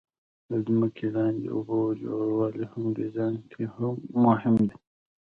د 0.49 0.51
ځمکې 0.67 1.05
لاندې 1.15 1.45
اوبو 1.55 1.79
ژوروالی 1.99 2.65
هم 2.71 2.83
په 2.91 2.95
ډیزاین 2.97 3.35
کې 3.51 3.63
مهم 4.25 4.55
دی 4.69 4.77